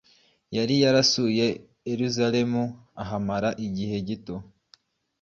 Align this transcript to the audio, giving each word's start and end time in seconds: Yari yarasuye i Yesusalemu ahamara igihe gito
Yari 0.57 0.75
yarasuye 0.83 1.45
i 1.55 1.57
Yesusalemu 1.91 2.63
ahamara 3.01 3.49
igihe 3.65 3.97
gito 4.07 4.35